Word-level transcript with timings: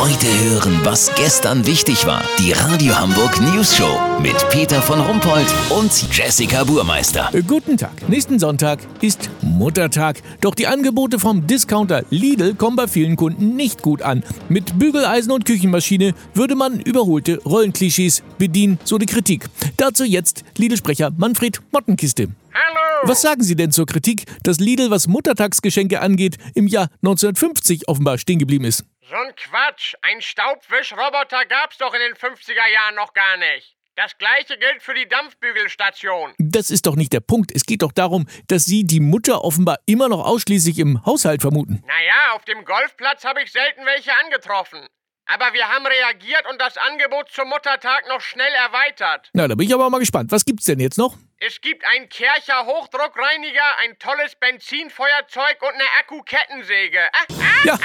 Heute 0.00 0.28
hören, 0.44 0.78
was 0.84 1.12
gestern 1.16 1.66
wichtig 1.66 2.06
war. 2.06 2.22
Die 2.38 2.52
Radio 2.52 2.96
Hamburg 2.96 3.40
News 3.40 3.76
Show 3.76 3.98
mit 4.22 4.36
Peter 4.48 4.80
von 4.80 5.00
Rumpold 5.00 5.52
und 5.70 6.16
Jessica 6.16 6.62
Burmeister. 6.62 7.28
Guten 7.48 7.76
Tag. 7.76 8.08
Nächsten 8.08 8.38
Sonntag 8.38 8.78
ist 9.00 9.28
Muttertag. 9.42 10.22
Doch 10.40 10.54
die 10.54 10.68
Angebote 10.68 11.18
vom 11.18 11.48
Discounter 11.48 12.04
Lidl 12.10 12.54
kommen 12.54 12.76
bei 12.76 12.86
vielen 12.86 13.16
Kunden 13.16 13.56
nicht 13.56 13.82
gut 13.82 14.00
an. 14.02 14.22
Mit 14.48 14.78
Bügeleisen 14.78 15.32
und 15.32 15.44
Küchenmaschine 15.44 16.14
würde 16.32 16.54
man 16.54 16.78
überholte 16.78 17.42
Rollenklischees 17.42 18.22
bedienen, 18.38 18.78
so 18.84 18.98
die 18.98 19.06
Kritik. 19.06 19.46
Dazu 19.78 20.04
jetzt 20.04 20.44
Lidl-Sprecher 20.58 21.10
Manfred 21.16 21.60
Mottenkiste. 21.72 22.28
Hallo! 22.54 23.08
Was 23.08 23.22
sagen 23.22 23.42
Sie 23.42 23.56
denn 23.56 23.72
zur 23.72 23.86
Kritik, 23.86 24.26
dass 24.44 24.60
Lidl, 24.60 24.90
was 24.90 25.08
Muttertagsgeschenke 25.08 26.00
angeht, 26.00 26.36
im 26.54 26.68
Jahr 26.68 26.88
1950 27.02 27.88
offenbar 27.88 28.18
stehen 28.18 28.38
geblieben 28.38 28.64
ist? 28.64 28.84
So 29.08 29.16
ein 29.16 29.34
Quatsch. 29.36 29.94
Ein 30.02 30.20
Staubwischroboter 30.20 31.46
gab's 31.46 31.78
doch 31.78 31.94
in 31.94 32.00
den 32.00 32.14
50er 32.14 32.70
Jahren 32.70 32.94
noch 32.94 33.14
gar 33.14 33.38
nicht. 33.38 33.74
Das 33.96 34.18
gleiche 34.18 34.58
gilt 34.58 34.82
für 34.82 34.92
die 34.92 35.08
Dampfbügelstation. 35.08 36.34
Das 36.38 36.70
ist 36.70 36.84
doch 36.84 36.94
nicht 36.94 37.14
der 37.14 37.20
Punkt. 37.20 37.50
Es 37.54 37.64
geht 37.64 37.80
doch 37.80 37.92
darum, 37.92 38.28
dass 38.48 38.66
Sie 38.66 38.84
die 38.84 39.00
Mutter 39.00 39.44
offenbar 39.44 39.78
immer 39.86 40.10
noch 40.10 40.26
ausschließlich 40.26 40.78
im 40.78 41.06
Haushalt 41.06 41.40
vermuten. 41.40 41.82
Naja, 41.86 42.34
auf 42.34 42.44
dem 42.44 42.66
Golfplatz 42.66 43.24
habe 43.24 43.42
ich 43.42 43.50
selten 43.50 43.86
welche 43.86 44.12
angetroffen. 44.24 44.86
Aber 45.30 45.52
wir 45.52 45.68
haben 45.68 45.86
reagiert 45.86 46.44
und 46.50 46.58
das 46.58 46.78
Angebot 46.78 47.30
zum 47.30 47.48
Muttertag 47.50 48.08
noch 48.08 48.20
schnell 48.22 48.52
erweitert. 48.54 49.28
Na, 49.34 49.46
da 49.46 49.54
bin 49.54 49.66
ich 49.68 49.74
aber 49.74 49.90
mal 49.90 49.98
gespannt. 49.98 50.32
Was 50.32 50.44
gibt's 50.44 50.64
denn 50.64 50.80
jetzt 50.80 50.96
noch? 50.96 51.16
Es 51.38 51.60
gibt 51.60 51.84
einen 51.84 52.08
Kercher 52.08 52.64
Hochdruckreiniger, 52.64 53.76
ein 53.82 53.98
tolles 53.98 54.34
Benzinfeuerzeug 54.36 55.60
und 55.60 55.74
eine 55.74 55.84
Akkukettensäge. 56.00 56.98
Ah, 57.12 57.18
ah, 57.28 57.64
Ja, 57.64 57.78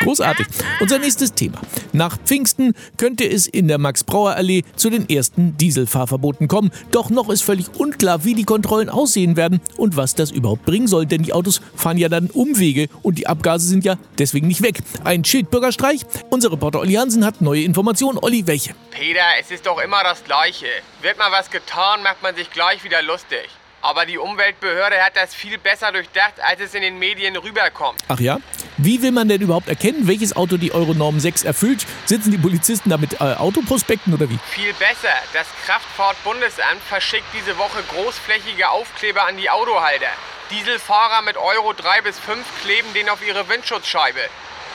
großartig. 0.00 0.46
Unser 0.80 0.98
nächstes 0.98 1.32
Thema. 1.32 1.60
Nach 1.92 2.16
Pfingsten 2.18 2.74
könnte 2.96 3.28
es 3.28 3.46
in 3.46 3.66
der 3.66 3.78
Max-Brauer-Allee 3.78 4.62
zu 4.76 4.90
den 4.90 5.08
ersten 5.08 5.56
Dieselfahrverboten 5.56 6.46
kommen. 6.46 6.70
Doch 6.90 7.10
noch 7.10 7.28
ist 7.30 7.42
völlig 7.42 7.74
unklar, 7.76 8.24
wie 8.24 8.34
die 8.34 8.44
Kontrollen 8.44 8.88
aussehen 8.88 9.36
werden 9.36 9.60
und 9.76 9.96
was 9.96 10.14
das 10.14 10.30
überhaupt 10.30 10.64
bringen 10.64 10.86
soll. 10.86 11.06
Denn 11.06 11.22
die 11.22 11.32
Autos 11.32 11.60
fahren 11.74 11.98
ja 11.98 12.08
dann 12.08 12.30
Umwege 12.30 12.88
und 13.02 13.18
die 13.18 13.26
Abgase 13.26 13.66
sind 13.66 13.84
ja 13.84 13.96
deswegen 14.18 14.46
nicht 14.46 14.62
weg. 14.62 14.78
Ein 15.04 15.24
Schildbürgerstreich? 15.24 16.02
Unser 16.30 16.52
Reporter 16.52 16.80
Olli 16.80 16.94
Hansen 16.94 17.24
hat 17.24 17.40
neue 17.40 17.62
Informationen. 17.62 18.18
Olli, 18.18 18.46
welche? 18.46 18.74
Peter, 18.90 19.20
es 19.40 19.50
ist 19.50 19.66
doch 19.66 19.80
immer 19.80 20.02
das 20.04 20.22
Gleiche. 20.24 20.66
Wird 21.02 21.18
mal 21.18 21.32
was 21.32 21.50
getan, 21.50 22.02
macht 22.02 22.22
man 22.22 22.36
sich 22.36 22.50
gleich 22.50 22.84
wieder 22.84 23.02
lustig. 23.02 23.48
Aber 23.82 24.04
die 24.04 24.18
Umweltbehörde 24.18 24.96
hat 25.02 25.16
das 25.16 25.34
viel 25.34 25.56
besser 25.58 25.90
durchdacht, 25.90 26.34
als 26.42 26.60
es 26.60 26.74
in 26.74 26.82
den 26.82 26.98
Medien 26.98 27.34
rüberkommt. 27.36 27.98
Ach 28.08 28.20
ja? 28.20 28.38
Wie 28.82 29.02
will 29.02 29.12
man 29.12 29.28
denn 29.28 29.42
überhaupt 29.42 29.68
erkennen, 29.68 30.08
welches 30.08 30.34
Auto 30.34 30.56
die 30.56 30.72
Euronorm 30.72 31.20
6 31.20 31.44
erfüllt? 31.44 31.84
Sitzen 32.06 32.30
die 32.30 32.38
Polizisten 32.38 32.88
da 32.88 32.96
mit 32.96 33.20
äh, 33.20 33.34
Autoprospekten 33.34 34.14
oder 34.14 34.30
wie? 34.30 34.38
Viel 34.48 34.72
besser. 34.72 35.12
Das 35.34 35.46
Kraftfahrtbundesamt 35.66 36.80
verschickt 36.88 37.26
diese 37.34 37.58
Woche 37.58 37.82
großflächige 37.92 38.70
Aufkleber 38.70 39.26
an 39.26 39.36
die 39.36 39.50
Autohalter. 39.50 40.06
Dieselfahrer 40.50 41.20
mit 41.20 41.36
Euro 41.36 41.74
3 41.74 42.00
bis 42.00 42.18
5 42.20 42.38
kleben 42.62 42.88
den 42.94 43.10
auf 43.10 43.18
ihre 43.26 43.46
Windschutzscheibe. 43.50 44.20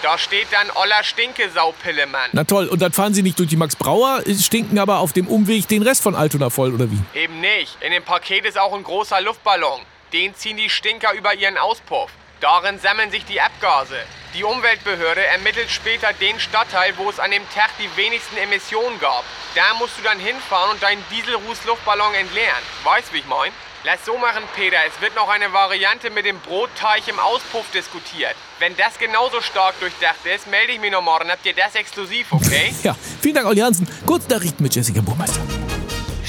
Da 0.03 0.19
steht 0.19 0.49
dann 0.51 0.69
Oller 0.75 1.03
Stinkesaupillemann. 1.03 2.29
Na 2.33 2.43
toll, 2.43 2.67
und 2.67 2.83
dann 2.83 2.91
fahren 2.91 3.15
sie 3.15 3.23
nicht 3.23 3.39
durch 3.39 3.49
die 3.49 3.57
Max-Brauer, 3.57 4.21
stinken 4.39 4.77
aber 4.77 4.99
auf 4.99 5.13
dem 5.13 5.27
Umweg 5.27 5.67
den 5.67 5.81
Rest 5.81 6.03
von 6.03 6.13
Altona 6.13 6.51
voll, 6.51 6.75
oder 6.75 6.91
wie? 6.91 6.99
Eben 7.19 7.39
nicht. 7.39 7.75
In 7.81 7.91
dem 7.91 8.03
Paket 8.03 8.45
ist 8.45 8.59
auch 8.59 8.75
ein 8.75 8.83
großer 8.83 9.19
Luftballon. 9.21 9.81
Den 10.13 10.35
ziehen 10.35 10.57
die 10.57 10.69
Stinker 10.69 11.13
über 11.13 11.33
ihren 11.33 11.57
Auspuff. 11.57 12.11
Darin 12.41 12.79
sammeln 12.79 13.11
sich 13.11 13.25
die 13.25 13.39
Abgase. 13.39 13.97
Die 14.33 14.43
Umweltbehörde 14.43 15.25
ermittelt 15.25 15.69
später 15.71 16.11
den 16.13 16.39
Stadtteil, 16.39 16.93
wo 16.97 17.09
es 17.09 17.19
an 17.19 17.31
dem 17.31 17.43
Tag 17.51 17.69
die 17.79 17.89
wenigsten 17.95 18.35
Emissionen 18.37 18.99
gab. 18.99 19.23
Da 19.55 19.73
musst 19.79 19.97
du 19.97 20.03
dann 20.03 20.19
hinfahren 20.19 20.71
und 20.71 20.83
deinen 20.83 21.03
Dieselruß-Luftballon 21.11 22.13
entleeren. 22.15 22.63
Weißt, 22.83 23.13
wie 23.13 23.19
ich 23.19 23.27
mein? 23.27 23.51
Lass 23.85 24.03
so 24.03 24.17
machen, 24.17 24.43
Peter. 24.55 24.77
Es 24.87 24.99
wird 24.99 25.15
noch 25.15 25.29
eine 25.29 25.53
Variante 25.53 26.09
mit 26.09 26.25
dem 26.25 26.39
Brotteich 26.39 27.07
im 27.07 27.19
Auspuff 27.19 27.65
diskutiert. 27.71 28.35
Wenn 28.57 28.75
das 28.75 28.97
genauso 28.97 29.41
stark 29.41 29.79
durchdacht 29.79 30.25
ist, 30.25 30.47
melde 30.47 30.73
ich 30.73 30.79
mich 30.79 30.91
noch 30.91 31.03
morgen. 31.03 31.29
Habt 31.29 31.45
ihr 31.45 31.53
das 31.53 31.75
exklusiv, 31.75 32.25
okay? 32.31 32.73
Ja, 32.83 32.95
vielen 33.21 33.35
Dank, 33.35 33.47
Olli 33.47 33.61
Hansen. 33.61 33.87
Kurznachrichten 34.07 34.63
mit 34.63 34.73
Jessica 34.73 35.01
Burmeister. 35.01 35.39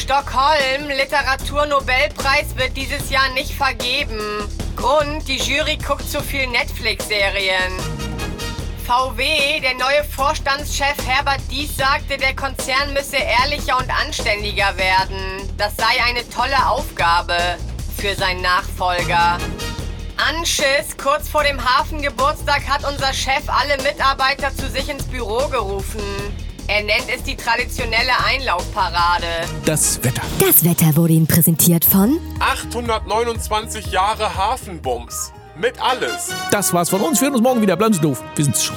Stockholm, 0.07 0.87
Literaturnobelpreis 0.87 2.55
wird 2.55 2.77
dieses 2.77 3.11
Jahr 3.11 3.29
nicht 3.31 3.51
vergeben. 3.51 4.21
Grund, 4.77 5.27
die 5.27 5.39
Jury 5.39 5.77
guckt 5.79 6.09
zu 6.09 6.23
viel 6.23 6.47
Netflix-Serien. 6.47 7.73
VW, 8.87 9.59
der 9.61 9.75
neue 9.75 10.05
Vorstandschef 10.05 10.95
Herbert 11.05 11.41
Dies 11.51 11.77
sagte, 11.77 12.19
der 12.19 12.37
Konzern 12.37 12.93
müsse 12.93 13.17
ehrlicher 13.17 13.79
und 13.79 13.91
anständiger 13.91 14.77
werden. 14.77 15.43
Das 15.59 15.75
sei 15.75 16.01
eine 16.05 16.23
tolle 16.31 16.69
Aufgabe 16.69 17.37
für 18.01 18.15
seinen 18.15 18.43
Nachfolger. 18.43 19.39
Anschiss, 20.19 20.97
kurz 21.03 21.29
vor 21.29 21.43
dem 21.43 21.59
Hafengeburtstag 21.65 22.63
hat 22.69 22.89
unser 22.89 23.13
Chef 23.13 23.43
alle 23.49 23.83
Mitarbeiter 23.83 24.55
zu 24.55 24.71
sich 24.71 24.89
ins 24.89 25.09
Büro 25.09 25.49
gerufen. 25.49 26.46
Er 26.69 26.83
nennt 26.83 27.07
es 27.15 27.23
die 27.23 27.37
traditionelle 27.37 28.13
Einlaufparade. 28.27 29.27
Das 29.65 30.03
Wetter. 30.03 30.23
Das 30.41 30.65
Wetter 30.65 30.97
wurde 30.97 31.13
Ihnen 31.13 31.29
präsentiert 31.29 31.85
von 31.85 32.19
829 32.41 33.93
Jahre 33.93 34.35
Hafenbums. 34.35 35.33
Mit 35.57 35.81
alles. 35.81 36.31
Das 36.51 36.73
war's 36.73 36.91
von 36.91 37.01
uns. 37.03 37.21
Wir 37.21 37.27
hören 37.27 37.35
uns 37.35 37.43
morgen 37.43 37.63
wieder. 37.63 37.77
Bleiben 37.77 37.95
Sie 37.95 38.01
doof. 38.01 38.23
Wir 38.35 38.45
sind's 38.45 38.65
schon. 38.65 38.77